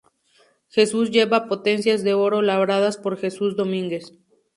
[0.69, 4.13] Jesús lleva potencias de oro labradas por Jesús Domínguez.